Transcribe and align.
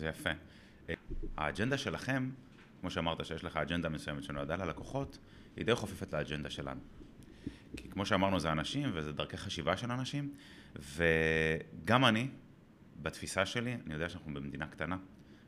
זה 0.00 0.08
יפה. 0.08 0.30
האג'נדה 1.36 1.78
שלכם, 1.78 2.30
כמו 2.80 2.90
שאמרת 2.90 3.26
שיש 3.26 3.44
לך 3.44 3.56
אג'נדה 3.56 3.88
מסוימת 3.88 4.24
שנועדה 4.24 4.56
ללקוחות, 4.56 5.18
היא 5.56 5.64
די 5.64 5.74
חופפת 5.74 6.12
לאג'נדה 6.12 6.50
שלנו. 6.50 6.80
כי 7.76 7.88
כמו 7.90 8.06
שאמרנו, 8.06 8.40
זה 8.40 8.52
אנשים 8.52 8.90
וזה 8.94 9.12
דרכי 9.12 9.36
חשיבה 9.36 9.76
של 9.76 9.92
אנשים, 9.92 10.34
וגם 10.76 12.04
אני, 12.04 12.28
בתפיסה 13.02 13.46
שלי, 13.46 13.76
אני 13.86 13.94
יודע 13.94 14.08
שאנחנו 14.08 14.34
במדינה 14.34 14.66
קטנה, 14.66 14.96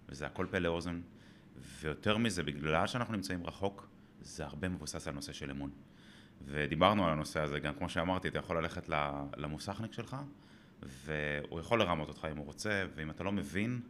וזה 0.08 0.26
הכל 0.26 0.46
פה 0.50 0.58
לאוזן, 0.58 1.00
ויותר 1.80 2.16
מזה, 2.16 2.42
בגלל 2.42 2.86
שאנחנו 2.86 3.14
נמצאים 3.14 3.46
רחוק, 3.46 3.88
זה 4.20 4.44
הרבה 4.44 4.68
מבוסס 4.68 5.08
על 5.08 5.14
נושא 5.14 5.32
של 5.32 5.50
אמון. 5.50 5.70
ודיברנו 6.44 7.06
על 7.06 7.12
הנושא 7.12 7.40
הזה, 7.40 7.58
גם 7.58 7.74
כמו 7.74 7.88
שאמרתי, 7.88 8.28
אתה 8.28 8.38
יכול 8.38 8.58
ללכת 8.58 8.88
למוסכניק 9.36 9.92
שלך, 9.92 10.16
והוא 10.82 11.60
יכול 11.60 11.78
לרמות 11.78 12.08
אותך 12.08 12.26
אם 12.32 12.36
הוא 12.36 12.46
רוצה, 12.46 12.86
ואם 12.94 13.10
אתה 13.10 13.24
לא 13.24 13.32
מבין, 13.32 13.80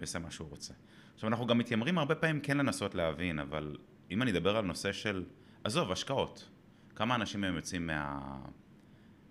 יעשה 0.00 0.18
מה 0.18 0.30
שהוא 0.30 0.48
רוצה. 0.48 0.74
עכשיו, 1.14 1.28
אנחנו 1.28 1.46
גם 1.46 1.58
מתיימרים 1.58 1.98
הרבה 1.98 2.14
פעמים 2.14 2.40
כן 2.40 2.56
לנסות 2.56 2.94
להבין, 2.94 3.38
אבל 3.38 3.76
אם 4.10 4.22
אני 4.22 4.30
אדבר 4.30 4.56
על 4.56 4.64
נושא 4.64 4.92
של, 4.92 5.24
עזוב, 5.64 5.92
השקעות. 5.92 6.48
כמה 6.94 7.14
אנשים 7.14 7.44
הם 7.44 7.56
יוצאים 7.56 7.86
מה... 7.86 8.38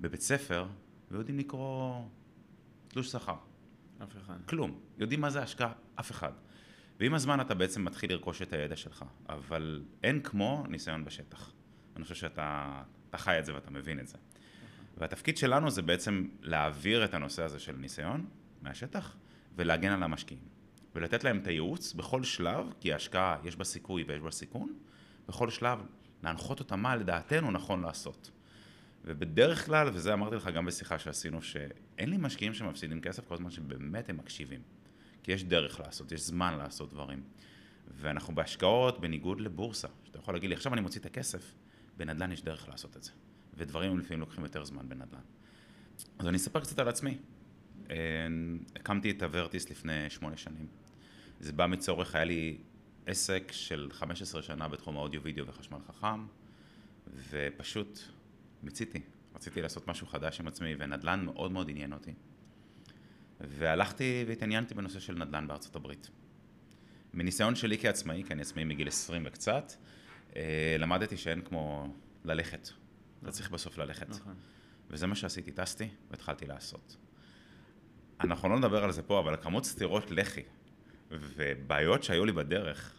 בבית 0.01 0.21
ספר 0.21 0.67
ויודעים 1.11 1.39
לקרוא 1.39 2.05
תלוש 2.87 3.11
שכר? 3.11 3.35
אף 4.03 4.17
אחד. 4.17 4.37
כלום. 4.45 4.79
יודעים 4.97 5.21
מה 5.21 5.29
זה 5.29 5.41
השקעה? 5.41 5.73
אף 5.99 6.11
אחד. 6.11 6.31
ועם 6.99 7.13
הזמן 7.13 7.41
אתה 7.41 7.53
בעצם 7.53 7.85
מתחיל 7.85 8.11
לרכוש 8.11 8.41
את 8.41 8.53
הידע 8.53 8.75
שלך, 8.75 9.05
אבל 9.29 9.83
אין 10.03 10.21
כמו 10.21 10.63
ניסיון 10.69 11.05
בשטח. 11.05 11.51
אני 11.95 12.03
חושב 12.03 12.15
שאתה 12.15 12.81
חי 13.15 13.39
את 13.39 13.45
זה 13.45 13.55
ואתה 13.55 13.71
מבין 13.71 13.99
את 13.99 14.07
זה. 14.07 14.17
והתפקיד 14.97 15.37
שלנו 15.37 15.69
זה 15.71 15.81
בעצם 15.81 16.27
להעביר 16.41 17.05
את 17.05 17.13
הנושא 17.13 17.43
הזה 17.43 17.59
של 17.59 17.75
ניסיון 17.75 18.25
מהשטח 18.61 19.15
ולהגן 19.55 19.91
על 19.91 20.03
המשקיעים. 20.03 20.54
ולתת 20.95 21.23
להם 21.23 21.37
את 21.37 21.47
הייעוץ 21.47 21.93
בכל 21.93 22.23
שלב, 22.23 22.73
כי 22.79 22.93
ההשקעה 22.93 23.37
יש 23.43 23.55
בה 23.55 23.63
סיכוי 23.63 24.03
ויש 24.07 24.21
בה 24.21 24.31
סיכון, 24.31 24.73
בכל 25.27 25.49
שלב 25.49 25.79
להנחות 26.23 26.59
אותם 26.59 26.79
מה 26.79 26.95
לדעתנו 26.95 27.51
נכון 27.51 27.81
לעשות. 27.81 28.31
ובדרך 29.05 29.65
כלל, 29.65 29.89
וזה 29.93 30.13
אמרתי 30.13 30.35
לך 30.35 30.47
גם 30.47 30.65
בשיחה 30.65 30.99
שעשינו, 30.99 31.41
שאין 31.41 32.09
לי 32.09 32.17
משקיעים 32.17 32.53
שמפסידים 32.53 33.01
כסף 33.01 33.27
כל 33.27 33.33
הזמן 33.33 33.51
שבאמת 33.51 34.09
הם 34.09 34.17
מקשיבים. 34.17 34.61
כי 35.23 35.31
יש 35.31 35.43
דרך 35.43 35.79
לעשות, 35.79 36.11
יש 36.11 36.21
זמן 36.21 36.57
לעשות 36.57 36.89
דברים. 36.89 37.23
ואנחנו 37.87 38.35
בהשקעות, 38.35 39.01
בניגוד 39.01 39.41
לבורסה, 39.41 39.87
שאתה 40.03 40.19
יכול 40.19 40.33
להגיד 40.33 40.49
לי, 40.49 40.55
עכשיו 40.55 40.73
אני 40.73 40.81
מוציא 40.81 41.01
את 41.01 41.05
הכסף, 41.05 41.53
בנדל"ן 41.97 42.31
יש 42.31 42.41
דרך 42.41 42.69
לעשות 42.69 42.97
את 42.97 43.03
זה. 43.03 43.11
ודברים 43.53 43.99
לפעמים 43.99 44.19
לוקחים 44.19 44.43
יותר 44.43 44.65
זמן 44.65 44.89
בנדל"ן. 44.89 45.19
אז 46.19 46.27
אני 46.27 46.37
אספר 46.37 46.59
קצת 46.59 46.79
על 46.79 46.87
עצמי. 46.87 47.17
אה, 47.89 47.95
הקמתי 48.75 49.11
את 49.11 49.23
הוורטיס 49.23 49.69
לפני 49.69 50.09
שמונה 50.09 50.37
שנים. 50.37 50.67
זה 51.45 51.53
בא 51.53 51.67
מצורך, 51.67 52.15
היה 52.15 52.25
לי 52.25 52.57
עסק 53.05 53.51
של 53.51 53.89
15 53.91 54.41
שנה 54.41 54.67
בתחום 54.67 54.97
האודיו, 54.97 55.23
וידאו 55.23 55.47
וחשמל 55.47 55.77
חכם, 55.87 56.25
ופשוט 57.29 57.99
מיציתי. 58.63 59.01
רציתי 59.35 59.61
לעשות 59.61 59.87
משהו 59.87 60.07
חדש 60.07 60.39
עם 60.39 60.47
עצמי, 60.47 60.75
ונדל"ן 60.79 61.25
מאוד 61.25 61.51
מאוד 61.51 61.69
עניין 61.69 61.93
אותי. 61.93 62.13
והלכתי 63.39 64.25
והתעניינתי 64.27 64.73
בנושא 64.73 64.99
של 64.99 65.13
נדל"ן 65.13 65.47
בארצות 65.47 65.75
הברית. 65.75 66.09
מניסיון 67.13 67.55
שלי 67.55 67.77
כעצמאי, 67.77 68.23
כי 68.23 68.33
אני 68.33 68.41
עצמאי 68.41 68.63
מגיל 68.63 68.87
20 68.87 69.23
וקצת, 69.25 69.73
אה, 70.35 70.75
למדתי 70.79 71.17
שאין 71.17 71.41
כמו 71.41 71.93
ללכת. 72.23 72.69
אתה 73.23 73.31
צריך 73.31 73.51
בסוף 73.51 73.77
ללכת. 73.77 74.09
נכון. 74.09 74.35
וזה 74.89 75.07
מה 75.07 75.15
שעשיתי, 75.15 75.51
טסתי 75.51 75.87
והתחלתי 76.11 76.45
לעשות. 76.45 76.97
אנחנו 78.19 78.49
לא 78.49 78.57
נדבר 78.59 78.83
על 78.83 78.91
זה 78.91 79.01
פה, 79.01 79.19
אבל 79.19 79.35
כמות 79.41 79.65
סטירות 79.65 80.11
לחי 80.11 80.43
ובעיות 81.19 82.03
שהיו 82.03 82.25
לי 82.25 82.31
בדרך 82.31 82.93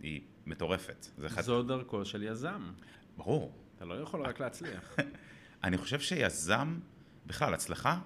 היא 0.00 0.20
מטורפת. 0.46 1.06
אחד... 1.26 1.42
זו 1.42 1.62
דרכו 1.62 2.04
של 2.04 2.22
יזם. 2.22 2.72
ברור. 3.16 3.58
אתה 3.76 3.84
לא 3.84 3.94
יכול 3.94 4.26
רק 4.26 4.40
להצליח. 4.40 4.96
אני 5.64 5.78
חושב 5.78 6.00
שיזם, 6.00 6.78
בכלל, 7.26 7.54
הצלחה 7.54 7.98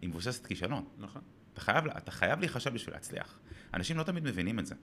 היא 0.00 0.08
מבוססת 0.08 0.46
כישלון. 0.46 0.84
נכון. 0.98 1.22
אתה 1.52 1.60
חייב, 1.60 1.86
אתה 1.86 2.10
חייב 2.10 2.40
להיחשב 2.40 2.74
בשביל 2.74 2.94
להצליח. 2.94 3.38
אנשים 3.74 3.96
לא 3.96 4.02
תמיד 4.02 4.24
מבינים 4.24 4.58
את 4.58 4.66
זה. 4.66 4.74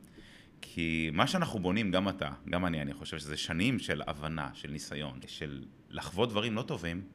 כי 0.62 1.09
מה 1.13 1.28
שאנחנו 1.28 1.59
בונים, 1.59 1.91
גם 1.91 2.09
אתה, 2.09 2.31
גם 2.50 2.66
אני, 2.66 2.81
אני 2.81 2.94
חושב 2.94 3.17
שזה 3.17 3.38
שנים 3.38 3.79
של 3.79 4.02
הבנה, 4.07 4.50
של 4.53 4.72
ניסיון, 4.72 5.19
של 5.28 5.66
לחוות 5.90 6.29
דברים 6.29 6.56
לא 6.56 6.62
טובים, 6.62 7.07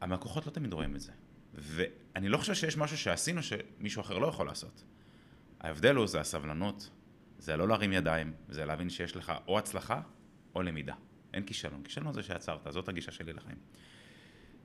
המקוחות 0.00 0.46
לא 0.46 0.50
תמיד 0.50 0.72
רואים 0.72 0.96
את 0.96 1.00
זה. 1.00 1.12
ואני 1.54 2.28
לא 2.28 2.38
חושב 2.38 2.54
שיש 2.54 2.76
משהו 2.76 2.98
שעשינו 2.98 3.40
שמישהו 3.42 4.00
אחר 4.00 4.18
לא 4.18 4.26
יכול 4.26 4.46
לעשות. 4.46 4.84
ההבדל 5.60 5.96
הוא 5.96 6.06
זה 6.06 6.20
הסבלנות, 6.20 6.90
זה 7.38 7.56
לא 7.56 7.68
להרים 7.68 7.92
ידיים, 7.92 8.32
זה 8.48 8.64
להבין 8.64 8.90
שיש 8.90 9.16
לך 9.16 9.32
או 9.48 9.58
הצלחה 9.58 10.00
או 10.54 10.62
למידה. 10.62 10.94
אין 11.34 11.42
כישלון. 11.42 11.82
כישלון 11.82 12.12
זה 12.12 12.22
שעצרת, 12.22 12.66
זאת 12.70 12.88
הגישה 12.88 13.12
שלי 13.12 13.32
לחיים. 13.32 13.56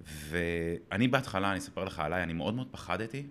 ואני 0.02 1.08
בהתחלה, 1.08 1.50
אני 1.52 1.60
אספר 1.60 1.84
לך 1.84 2.00
עליי, 2.00 2.24
אני 2.24 2.34
מאוד 2.34 2.54
מאוד 2.54 2.68
פחדתי 2.72 3.28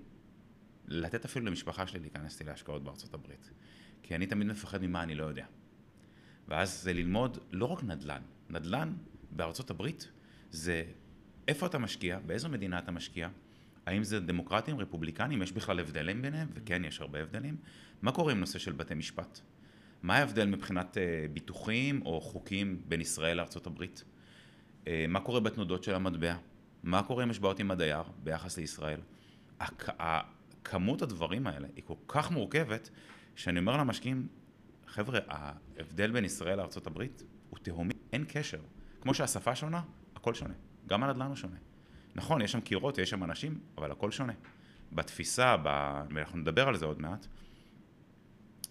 לתת 0.88 1.25
אפילו 1.25 1.47
למשפחה 1.47 1.87
שלי 1.87 2.00
להיכנס 2.00 2.41
לי 2.41 2.47
להשקעות 2.47 2.84
בארצות 2.84 3.15
הברית. 3.15 3.50
כי 4.03 4.15
אני 4.15 4.26
תמיד 4.26 4.47
מפחד 4.47 4.82
ממה 4.82 5.03
אני 5.03 5.15
לא 5.15 5.25
יודע. 5.25 5.47
ואז 6.49 6.82
זה 6.82 6.93
ללמוד 6.93 7.38
לא 7.50 7.66
רק 7.66 7.82
נדל"ן, 7.82 8.22
נדל"ן 8.50 8.93
בארצות 9.31 9.70
הברית 9.70 10.10
זה 10.50 10.84
איפה 11.49 11.66
אתה 11.66 11.78
משקיע, 11.78 12.19
באיזו 12.19 12.49
מדינה 12.49 12.78
אתה 12.78 12.91
משקיע, 12.91 13.28
האם 13.90 14.04
זה 14.04 14.20
דמוקרטים, 14.20 14.78
רפובליקנים, 14.78 15.42
יש 15.42 15.52
בכלל 15.52 15.80
הבדלים 15.80 16.22
ביניהם, 16.22 16.48
וכן, 16.54 16.84
יש 16.84 17.00
הרבה 17.00 17.20
הבדלים. 17.22 17.56
מה 18.02 18.12
קורה 18.12 18.32
עם 18.32 18.40
נושא 18.40 18.58
של 18.58 18.72
בתי 18.72 18.94
משפט? 18.94 19.40
מה 20.02 20.16
ההבדל 20.16 20.46
מבחינת 20.46 20.98
אה, 20.98 21.26
ביטוחים 21.32 22.02
או 22.04 22.20
חוקים 22.20 22.82
בין 22.88 23.00
ישראל 23.00 23.36
לארה"ב? 23.36 23.84
אה, 24.86 25.04
מה 25.08 25.20
קורה 25.20 25.40
בתנודות 25.40 25.84
של 25.84 25.94
המטבע? 25.94 26.36
מה 26.82 27.02
קורה 27.02 27.24
אם 27.24 27.30
יש 27.30 27.38
בעיות 27.38 27.58
עם 27.58 27.70
הדייר 27.70 28.02
ביחס 28.22 28.58
לישראל? 28.58 29.00
כמות 30.64 31.02
הדברים 31.02 31.46
האלה 31.46 31.68
היא 31.76 31.84
כל 31.86 31.94
כך 32.08 32.30
מורכבת, 32.30 32.90
שאני 33.36 33.58
אומר 33.58 33.76
למשקיעים, 33.76 34.28
חבר'ה, 34.86 35.18
ההבדל 35.28 36.10
בין 36.10 36.24
ישראל 36.24 36.56
לארה"ב 36.56 37.02
הוא 37.50 37.58
תהומי, 37.62 37.94
אין 38.12 38.24
קשר. 38.28 38.60
כמו 39.00 39.14
שהשפה 39.14 39.54
שונה, 39.54 39.82
הכל 40.16 40.34
שונה. 40.34 40.54
גם 40.86 41.02
הנדל"ן 41.02 41.26
הוא 41.26 41.36
שונה. 41.36 41.56
נכון, 42.15 42.43
יש 42.43 42.53
שם 42.53 42.60
קירות, 42.60 42.98
יש 42.98 43.10
שם 43.10 43.25
אנשים, 43.25 43.60
אבל 43.78 43.91
הכל 43.91 44.10
שונה. 44.10 44.32
בתפיסה, 44.93 45.56
ב... 45.56 45.69
ואנחנו 46.15 46.38
נדבר 46.38 46.69
על 46.69 46.76
זה 46.76 46.87
עוד 46.87 47.00
מעט. 47.00 47.26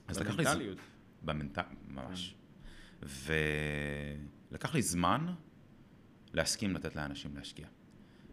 במנטליות. 0.10 0.78
במנטליות, 1.22 1.88
ממש. 1.88 2.36
ולקח 3.02 4.76
לי 4.76 4.82
זמן 4.82 5.34
להסכים 6.34 6.76
לתת 6.76 6.96
לאנשים 6.96 7.38
להשקיע. 7.38 7.68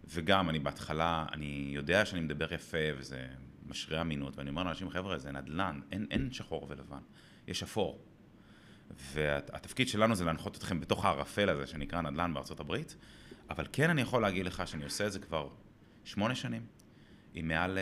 וגם, 0.09 0.49
אני 0.49 0.59
בהתחלה, 0.59 1.25
אני 1.31 1.71
יודע 1.73 2.05
שאני 2.05 2.21
מדבר 2.21 2.53
יפה, 2.53 2.77
וזה 2.97 3.27
משרה 3.65 4.01
אמינות, 4.01 4.37
ואני 4.37 4.49
אומר 4.49 4.63
לאנשים, 4.63 4.89
חבר'ה, 4.89 5.17
זה 5.17 5.31
נדל"ן, 5.31 5.79
אין, 5.91 6.07
אין 6.11 6.31
שחור 6.31 6.67
ולבן, 6.69 7.01
יש 7.47 7.63
אפור. 7.63 8.05
והתפקיד 9.13 9.87
שלנו 9.87 10.15
זה 10.15 10.25
להנחות 10.25 10.57
אתכם 10.57 10.79
בתוך 10.79 11.05
הערפל 11.05 11.49
הזה 11.49 11.67
שנקרא 11.67 12.01
נדל"ן 12.01 12.33
בארצות 12.33 12.59
הברית, 12.59 12.95
אבל 13.49 13.67
כן 13.71 13.89
אני 13.89 14.01
יכול 14.01 14.21
להגיד 14.21 14.45
לך 14.45 14.67
שאני 14.67 14.83
עושה 14.83 15.07
את 15.07 15.11
זה 15.11 15.19
כבר 15.19 15.49
שמונה 16.03 16.35
שנים, 16.35 16.65
עם 17.33 17.47
מעל 17.47 17.77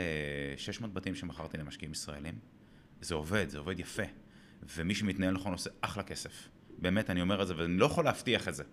600 0.58 0.90
אה, 0.90 0.96
בתים 0.96 1.16
שמכרתי 1.16 1.58
למשקיעים 1.58 1.92
ישראלים. 1.92 2.40
זה 3.02 3.16
עובד, 3.16 3.50
זה 3.50 3.58
עובד 3.58 3.80
יפה. 3.80 4.04
ומי 4.76 4.96
שמתנהל 4.96 5.34
נכון 5.34 5.52
עושה 5.52 5.70
אחלה 5.82 6.04
כסף. 6.04 6.50
באמת, 6.78 7.10
אני 7.10 7.22
אומר 7.22 7.42
את 7.42 7.48
זה, 7.48 7.58
ואני 7.58 7.78
לא 7.78 7.86
יכול 7.86 8.06
להבטיח 8.06 8.48
את 8.48 8.56
זה. 8.56 8.64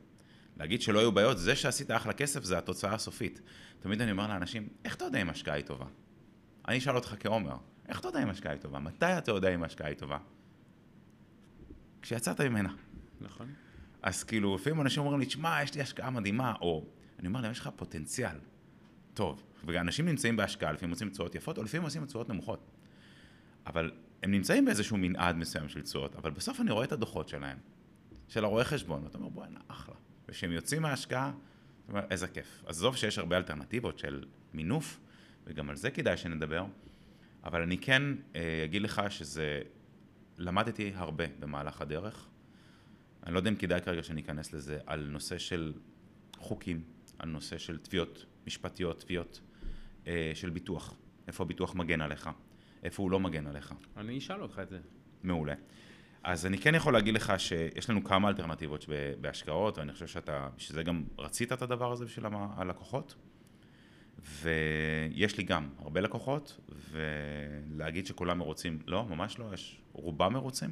להגיד 0.56 0.82
שלא 0.82 0.98
היו 0.98 1.12
בעיות, 1.12 1.38
זה 1.38 1.56
שעשית 1.56 1.90
אחלה 1.90 2.12
כסף 2.12 2.44
זה 2.44 2.58
התוצאה 2.58 2.94
הסופית. 2.94 3.40
תמיד 3.80 4.00
אני 4.00 4.10
אומר 4.10 4.28
לאנשים, 4.28 4.68
איך 4.84 4.96
אתה 4.96 5.04
יודע 5.04 5.22
אם 5.22 5.30
השקעה 5.30 5.54
היא 5.54 5.64
טובה? 5.64 5.86
אני 6.68 6.78
אשאל 6.78 6.96
אותך 6.96 7.14
כעומר, 7.20 7.56
איך 7.88 8.00
אתה 8.00 8.08
יודע 8.08 8.22
אם 8.22 8.30
השקעה 8.30 8.52
היא 8.52 8.60
טובה? 8.60 8.78
מתי 8.78 9.18
אתה 9.18 9.30
יודע 9.30 9.54
אם 9.54 9.62
השקעה 9.62 9.88
היא 9.88 9.96
טובה? 9.96 10.18
כשיצאת 12.02 12.40
ממנה. 12.40 12.74
נכון. 13.20 13.54
אז 14.02 14.24
כאילו, 14.24 14.54
לפעמים 14.54 14.80
אנשים 14.80 15.02
אומרים 15.02 15.20
לי, 15.20 15.26
תשמע, 15.26 15.62
יש 15.62 15.74
לי 15.74 15.80
השקעה 15.80 16.10
מדהימה, 16.10 16.54
או 16.60 16.84
אני 17.18 17.28
אומר 17.28 17.40
להם, 17.40 17.52
יש 17.52 17.58
לך 17.58 17.70
פוטנציאל 17.76 18.36
טוב. 19.14 19.42
ואנשים 19.64 20.06
נמצאים 20.06 20.36
בהשקעה, 20.36 20.72
לפעמים 20.72 20.90
עושים 20.90 21.10
תשואות 21.10 21.34
יפות, 21.34 21.58
או 21.58 21.62
לפעמים 21.62 21.84
עושים 21.84 22.06
תשואות 22.06 22.28
נמוכות. 22.28 22.70
אבל 23.66 23.90
הם 24.22 24.30
נמצאים 24.30 24.64
באיזשהו 24.64 24.96
מנעד 24.96 25.36
מסוים 25.36 25.68
של 25.68 25.82
תשואות, 25.82 26.16
אבל 26.16 26.30
בסוף 26.30 26.60
אני 26.60 26.70
רואה 26.70 26.84
את 26.84 26.92
הדוחות 26.92 27.28
שלהם, 27.28 27.58
של 28.28 28.44
הרואה 28.44 28.64
חשבון, 28.64 29.04
ואתה 29.04 29.18
אומר, 29.18 29.28
בוא'נה, 29.28 29.60
אחלה. 29.68 29.94
וכשהם 30.28 30.52
יוצאים 30.52 30.82
מההשקעה, 30.82 31.32
אתה 31.84 31.92
אומר, 31.92 32.04
איזה 32.10 32.28
כיף. 32.28 32.62
עזוב 32.66 32.96
שיש 32.96 33.18
הרבה 33.18 33.36
אלטרנטיבות 33.36 33.98
של 33.98 34.24
מינוף, 34.54 35.00
וגם 35.46 35.70
על 35.70 35.76
זה 35.76 35.90
כדאי 35.90 36.16
שנדבר, 36.16 36.64
אבל 37.44 37.62
אני 37.62 37.78
כן 37.78 38.02
אה, 38.34 38.62
אגיד 38.64 38.82
לך 38.82 39.02
שזה, 39.08 39.60
למדתי 40.38 40.92
הרבה 40.94 41.24
במהלך 41.38 41.80
הדרך. 41.80 42.28
אני 43.26 43.34
לא 43.34 43.38
יודע 43.38 43.50
אם 43.50 43.56
כדאי 43.56 43.80
כרגע 43.80 44.02
שאני 44.02 44.20
אכנס 44.20 44.52
לזה, 44.52 44.78
על 44.86 45.08
נושא 45.10 45.38
של 45.38 45.72
חוקים, 46.36 46.82
על 47.18 47.28
נושא 47.28 47.58
של 47.58 47.78
תביעות 47.78 48.26
משפטיות, 48.46 49.00
תביעות 49.00 49.40
אה, 50.06 50.32
של 50.34 50.50
ביטוח, 50.50 50.94
איפה 51.26 51.44
הביטוח 51.44 51.74
מגן 51.74 52.00
עליך, 52.00 52.30
איפה 52.82 53.02
הוא 53.02 53.10
לא 53.10 53.20
מגן 53.20 53.46
עליך. 53.46 53.74
אני 53.96 54.18
אשאל 54.18 54.42
אותך 54.42 54.58
את 54.62 54.68
זה. 54.68 54.78
מעולה. 55.22 55.54
אז 56.22 56.46
אני 56.46 56.58
כן 56.58 56.74
יכול 56.74 56.92
להגיד 56.92 57.14
לך 57.14 57.32
שיש 57.38 57.90
לנו 57.90 58.04
כמה 58.04 58.28
אלטרנטיבות 58.28 58.86
בהשקעות, 59.20 59.78
ואני 59.78 59.92
חושב 59.92 60.06
שאתה, 60.06 60.48
בשביל 60.56 60.74
זה 60.74 60.82
גם 60.82 61.04
רצית 61.18 61.52
את 61.52 61.62
הדבר 61.62 61.92
הזה 61.92 62.04
בשביל 62.04 62.26
הלקוחות. 62.56 63.14
ויש 64.42 65.38
לי 65.38 65.44
גם 65.44 65.68
הרבה 65.78 66.00
לקוחות, 66.00 66.60
ולהגיד 66.90 68.06
שכולם 68.06 68.38
מרוצים, 68.38 68.78
לא, 68.86 69.04
ממש 69.04 69.38
לא, 69.38 69.50
יש 69.54 69.80
רובם 69.92 70.32
מרוצים, 70.32 70.70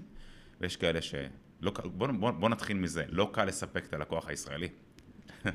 ויש 0.61 0.77
כאלה 0.77 1.03
ש... 1.03 1.15
לא, 1.61 1.73
בוא, 1.85 2.09
בוא, 2.09 2.31
בוא 2.31 2.49
נתחיל 2.49 2.77
מזה, 2.77 3.05
לא 3.09 3.31
קל 3.33 3.45
לספק 3.45 3.85
את 3.85 3.93
הלקוח 3.93 4.29
הישראלי. 4.29 4.69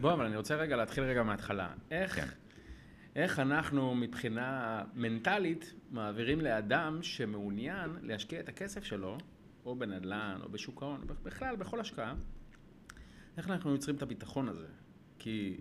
בוא, 0.02 0.14
אבל 0.14 0.26
אני 0.26 0.36
רוצה 0.36 0.56
רגע 0.56 0.76
להתחיל 0.76 1.04
רגע 1.04 1.24
מההתחלה. 1.24 1.74
איך, 1.92 2.16
כן. 2.16 2.28
איך 3.16 3.40
אנחנו 3.40 3.96
מבחינה 3.96 4.82
מנטלית 4.94 5.74
מעבירים 5.92 6.42
לאדם 6.42 7.00
שמעוניין 7.02 7.90
להשקיע 8.02 8.40
את 8.40 8.50
הכסף 8.50 8.84
שלו, 8.84 9.18
או 9.66 9.76
בנדל"ן, 9.76 10.40
או 10.44 10.50
בשוק 10.50 10.84
ההון, 10.84 11.08
בכלל, 11.24 11.56
בכל 11.56 11.80
השקעה, 11.80 12.16
איך 13.38 13.50
אנחנו 13.50 13.72
יוצרים 13.72 13.96
את 13.96 14.02
הביטחון 14.02 14.50
הזה? 14.50 14.68
כי 15.20 15.58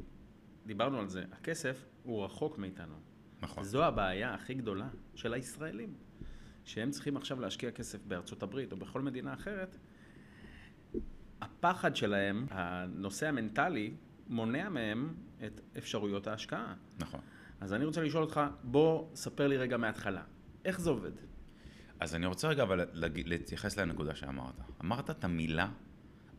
דיברנו 0.66 1.00
על 1.00 1.08
זה, 1.08 1.24
הכסף 1.32 1.84
הוא 2.02 2.24
רחוק 2.24 2.58
מאיתנו. 2.58 2.94
נכון. 3.42 3.64
זו 3.64 3.84
הבעיה 3.84 4.34
הכי 4.34 4.54
גדולה 4.54 4.88
של 5.14 5.34
הישראלים, 5.34 5.94
שהם 6.64 6.90
צריכים 6.90 7.16
עכשיו 7.16 7.40
להשקיע 7.40 7.70
כסף 7.70 8.04
בארצות 8.04 8.42
הברית 8.42 8.72
או 8.72 8.76
בכל 8.76 9.02
מדינה 9.02 9.34
אחרת. 9.34 9.76
הפחד 11.64 11.96
שלהם, 11.96 12.46
הנושא 12.50 13.28
המנטלי, 13.28 13.94
מונע 14.28 14.68
מהם 14.68 15.14
את 15.46 15.60
אפשרויות 15.78 16.26
ההשקעה. 16.26 16.74
נכון. 16.98 17.20
אז 17.60 17.72
אני 17.72 17.84
רוצה 17.84 18.02
לשאול 18.02 18.22
אותך, 18.22 18.40
בוא 18.62 19.08
ספר 19.14 19.46
לי 19.46 19.56
רגע 19.56 19.76
מההתחלה, 19.76 20.22
איך 20.64 20.80
זה 20.80 20.90
עובד? 20.90 21.10
אז 22.00 22.14
אני 22.14 22.26
רוצה 22.26 22.48
רגע 22.48 22.62
אבל 22.62 22.86
להתייחס 23.24 23.78
לנקודה 23.78 24.14
שאמרת. 24.14 24.54
אמרת 24.84 25.10
את 25.10 25.24
המילה 25.24 25.68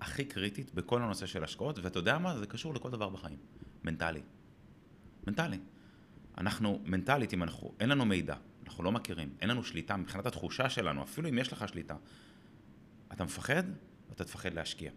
הכי 0.02 0.26
קריטית 0.26 0.74
בכל 0.74 1.02
הנושא 1.02 1.26
של 1.26 1.44
השקעות, 1.44 1.80
ואתה 1.80 2.00
יודע 2.00 2.18
מה? 2.18 2.38
זה 2.38 2.48
קשור 2.48 2.74
לכל 2.74 2.92
דבר 2.92 3.10
בחיים. 3.10 3.38
מנטלי. 3.84 4.22
מנטלי. 5.28 5.60
אנחנו, 6.38 6.82
מנטלית, 6.86 7.34
אם 7.34 7.44
אנחנו, 7.44 7.74
אין 7.80 7.90
לנו 7.90 8.06
מידע, 8.06 8.36
אנחנו 8.66 8.84
לא 8.84 8.92
מכירים, 8.92 9.30
אין 9.42 9.50
לנו 9.50 9.64
שליטה 9.64 9.98
מבחינת 9.98 10.26
התחושה 10.26 10.70
שלנו, 10.70 11.04
אפילו 11.04 11.30
אם 11.30 11.38
יש 11.38 11.54
לך 11.54 11.68
שליטה. 11.68 11.96
אתה 13.14 13.24
מפחד, 13.24 13.64
אתה 14.12 14.24
תפחד 14.24 14.54
להשקיע. 14.54 14.92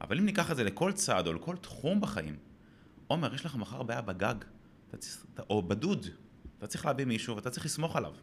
אבל 0.00 0.18
אם 0.18 0.24
ניקח 0.24 0.50
את 0.50 0.56
זה 0.56 0.64
לכל 0.64 0.92
צעד 0.92 1.26
או 1.26 1.32
לכל 1.32 1.56
תחום 1.56 2.00
בחיים, 2.00 2.36
עומר, 3.06 3.34
יש 3.34 3.46
לך 3.46 3.56
מחר 3.56 3.82
בעיה 3.82 4.00
בגג, 4.00 4.34
או 5.50 5.62
בדוד, 5.62 6.06
אתה 6.58 6.66
צריך 6.66 6.86
להביא 6.86 7.04
מישהו 7.04 7.36
ואתה 7.36 7.50
צריך 7.50 7.66
לסמוך 7.66 7.96
עליו, 7.96 8.14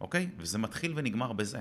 אוקיי? 0.00 0.30
וזה 0.38 0.58
מתחיל 0.58 0.92
ונגמר 0.96 1.32
בזה. 1.32 1.60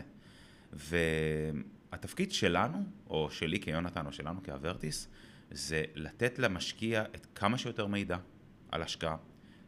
והתפקיד 0.74 2.32
שלנו, 2.32 2.86
או 3.08 3.32
שלי 3.32 3.60
כיונתן, 3.60 4.06
או 4.06 4.12
שלנו 4.12 4.44
כאברטיס, 4.44 5.08
זה 5.52 5.84
לתת 5.96 6.40
למשקיע 6.40 7.04
את 7.16 7.28
כמה 7.36 7.58
שיותר 7.58 7.88
מידע 7.88 8.18
על 8.72 8.82
השקעה, 8.82 9.16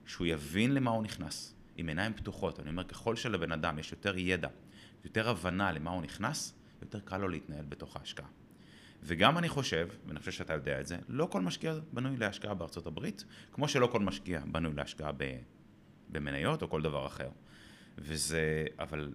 שהוא 0.06 0.27
יבין 0.27 0.74
למה 0.74 0.92
הוא 0.92 1.04
נכנס, 1.04 1.56
עם 1.75 1.88
עיניים 1.88 2.13
פתוחות. 2.13 2.59
אני 2.59 2.69
אומר, 2.69 2.83
ככל 2.83 3.16
שלבן 3.16 3.51
אדם 3.51 3.80
יש 3.80 3.92
יותר 3.92 4.18
ידע, 4.18 4.50
יותר 5.04 5.30
הבנה 5.30 5.71
למה 5.71 5.92
הוא 5.92 6.01
נכנס, 6.01 6.54
יותר 6.81 7.00
קל 7.00 7.18
לו 7.18 7.27
להתנהל 7.27 7.66
בתוך 7.66 7.98
ההשקעה. 7.98 8.27
וגם 9.05 9.38
אני 9.38 9.50
חושב, 9.50 9.88
ואני 10.07 10.19
חושב 10.19 10.31
שאתה 10.31 10.53
יודע 10.53 10.79
את 10.79 10.88
זה, 10.88 10.97
לא 11.07 11.25
כל 11.25 11.41
משקיע 11.41 11.75
בנוי 11.94 12.17
להשקעה 12.17 12.53
בארצות 12.53 12.88
הברית, 12.88 13.25
כמו 13.51 13.67
שלא 13.67 13.88
כל 13.88 14.00
משקיע 14.00 14.41
בנוי 14.45 14.73
להשקעה 14.73 15.11
במניות 16.09 16.61
או 16.61 16.69
כל 16.69 16.81
דבר 16.81 17.07
אחר. 17.07 17.29
וזה, 17.97 18.65
אבל 18.79 19.13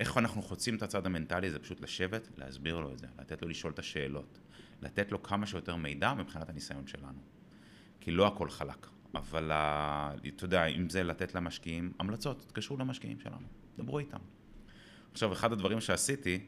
איך 0.00 0.18
אנחנו 0.18 0.42
חוצים 0.42 0.76
את 0.76 0.82
הצד 0.82 1.06
המנטלי 1.06 1.50
זה 1.50 1.58
פשוט 1.58 1.80
לשבת, 1.80 2.28
להסביר 2.36 2.78
לו 2.78 2.92
את 2.92 2.98
זה, 2.98 3.06
לתת 3.18 3.42
לו 3.42 3.48
לשאול 3.48 3.72
את 3.72 3.78
השאלות, 3.78 4.38
לתת 4.82 5.12
לו 5.12 5.22
כמה 5.22 5.46
שיותר 5.46 5.76
מידע 5.76 6.14
מבחינת 6.14 6.48
הניסיון 6.48 6.86
שלנו. 6.86 7.18
כי 8.00 8.10
לא 8.10 8.26
הכל 8.26 8.50
חלק, 8.50 8.86
אבל 9.14 9.52
אתה 9.52 10.44
יודע, 10.44 10.64
אם 10.64 10.90
זה 10.90 11.02
לתת 11.02 11.34
למשקיעים 11.34 11.92
המלצות, 11.98 12.40
תתקשרו 12.40 12.76
למשקיעים 12.76 13.20
שלנו, 13.20 13.46
דברו 13.78 13.98
איתם. 13.98 14.18
עכשיו, 15.12 15.32
אחד 15.32 15.52
הדברים 15.52 15.80
שעשיתי, 15.80 16.46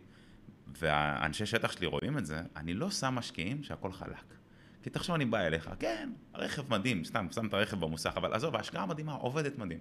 והאנשי 0.66 1.46
שטח 1.46 1.72
שלי 1.72 1.86
רואים 1.86 2.18
את 2.18 2.26
זה, 2.26 2.42
אני 2.56 2.74
לא 2.74 2.90
שם 2.90 3.14
משקיעים 3.14 3.62
שהכל 3.62 3.92
חלק. 3.92 4.34
כי 4.82 4.90
תחשוב, 4.90 5.14
אני 5.14 5.24
בא 5.24 5.38
אליך, 5.38 5.70
כן, 5.78 6.10
הרכב 6.34 6.70
מדהים, 6.70 7.04
סתם, 7.04 7.26
שם 7.30 7.46
את 7.46 7.54
הרכב 7.54 7.80
במוסך, 7.80 8.12
אבל 8.16 8.32
עזוב, 8.32 8.56
ההשקעה 8.56 8.86
מדהימה, 8.86 9.12
עובדת 9.12 9.58
מדהים. 9.58 9.78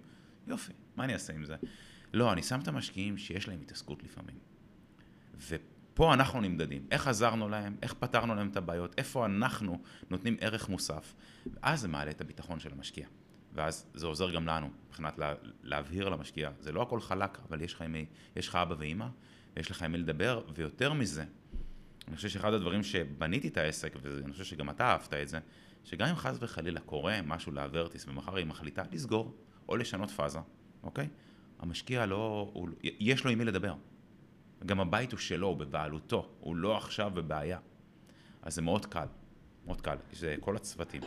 יופי, 0.47 0.73
מה 0.95 1.03
אני 1.03 1.13
אעשה 1.13 1.33
עם 1.33 1.45
זה? 1.45 1.55
לא, 2.13 2.33
אני 2.33 2.43
שם 2.43 2.59
את 2.59 2.67
המשקיעים 2.67 3.17
שיש 3.17 3.47
להם 3.47 3.61
התעסקות 3.61 4.03
לפעמים. 4.03 4.35
ופה 5.47 6.13
אנחנו 6.13 6.41
נמדדים, 6.41 6.87
איך 6.91 7.07
עזרנו 7.07 7.49
להם, 7.49 7.75
איך 7.81 7.93
פתרנו 7.93 8.35
להם 8.35 8.47
את 8.47 8.57
הבעיות, 8.57 8.95
איפה 8.97 9.25
אנחנו 9.25 9.81
נותנים 10.09 10.37
ערך 10.39 10.69
מוסף, 10.69 11.13
ואז 11.45 11.81
זה 11.81 11.87
מעלה 11.87 12.11
את 12.11 12.21
הביטחון 12.21 12.59
של 12.59 12.71
המשקיע. 12.71 13.07
ואז 13.53 13.85
זה 13.93 14.07
עוזר 14.07 14.31
גם 14.31 14.47
לנו, 14.47 14.69
מבחינת 14.87 15.17
לה, 15.17 15.33
להבהיר 15.63 16.09
למשקיע, 16.09 16.51
זה 16.59 16.71
לא 16.71 16.81
הכל 16.81 17.01
חלק, 17.01 17.37
אבל 17.49 17.61
יש 17.61 17.73
לך, 17.73 17.83
יש 18.35 18.47
לך 18.47 18.55
אבא 18.55 18.75
ואימא, 18.77 19.07
ויש 19.55 19.71
לך 19.71 19.83
עם 19.83 19.91
מי 19.91 19.97
לדבר, 19.97 20.41
ויותר 20.55 20.93
מזה, 20.93 21.25
אני 22.07 22.15
חושב 22.15 22.29
שאחד 22.29 22.53
הדברים 22.53 22.83
שבניתי 22.83 23.47
את 23.47 23.57
העסק, 23.57 23.95
ואני 24.01 24.31
חושב 24.31 24.43
שגם 24.43 24.69
אתה 24.69 24.85
אהבת 24.85 25.13
את 25.13 25.27
זה, 25.27 25.39
שגם 25.83 26.07
אם 26.07 26.15
חס 26.15 26.37
וחלילה 26.41 26.79
קורה 26.79 27.21
משהו 27.21 27.51
לאברטיס 27.51 28.07
ומחר 28.07 28.35
היא 28.35 28.45
מחליטה 28.45 28.83
לסגור 28.91 29.35
או 29.69 29.77
לשנות 29.77 30.11
פאזה, 30.11 30.39
אוקיי? 30.83 31.07
המשקיע 31.59 32.05
לא, 32.05 32.51
הוא, 32.53 32.69
יש 32.83 33.23
לו 33.23 33.31
עם 33.31 33.37
מי 33.37 33.45
לדבר. 33.45 33.73
גם 34.65 34.79
הבית 34.79 35.11
הוא 35.11 35.19
שלו, 35.19 35.47
הוא 35.47 35.57
בבעלותו, 35.57 36.29
הוא 36.39 36.55
לא 36.55 36.77
עכשיו 36.77 37.11
בבעיה. 37.13 37.59
אז 38.41 38.55
זה 38.55 38.61
מאוד 38.61 38.85
קל, 38.85 39.07
מאוד 39.65 39.81
קל, 39.81 39.97
כי 40.09 40.15
זה 40.15 40.35
כל 40.39 40.55
הצוותים. 40.55 41.01